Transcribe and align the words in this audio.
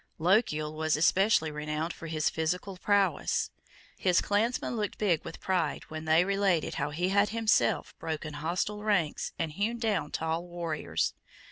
Lochiel 0.17 0.73
was 0.73 0.97
especially 0.97 1.51
renowned 1.51 1.93
for 1.93 2.07
his 2.07 2.27
physical 2.27 2.75
prowess. 2.75 3.51
His 3.99 4.19
clansmen 4.19 4.75
looked 4.75 4.97
big 4.97 5.23
with 5.23 5.39
pride 5.39 5.83
when 5.91 6.05
they 6.05 6.25
related 6.25 6.73
how 6.73 6.89
he 6.89 7.09
had 7.09 7.29
himself 7.29 7.93
broken 7.99 8.33
hostile 8.33 8.81
ranks 8.83 9.31
and 9.37 9.51
hewn 9.51 9.77
down 9.77 10.09
tall 10.09 10.47
warriors. 10.47 11.13